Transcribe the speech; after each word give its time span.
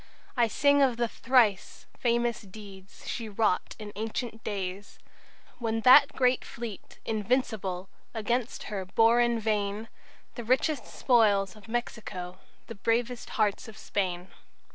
I 0.35 0.47
sing 0.47 0.81
of 0.81 0.97
the 0.97 1.07
thrice 1.07 1.85
famous 1.95 2.41
deeds 2.41 3.07
She 3.07 3.29
wrought 3.29 3.75
in 3.77 3.93
ancient 3.95 4.43
days, 4.43 4.97
When 5.59 5.81
that 5.81 6.13
great 6.15 6.43
fleet 6.43 6.97
'Invincible' 7.05 7.87
Against 8.11 8.63
her 8.63 8.83
bore 8.83 9.19
in 9.19 9.39
vain 9.39 9.89
The 10.33 10.43
richest 10.43 10.87
spoils 10.87 11.55
of 11.55 11.67
Mexico, 11.67 12.39
The 12.65 12.73
bravest 12.73 13.29
hearts 13.37 13.67
of 13.67 13.77
Spain." 13.77 14.29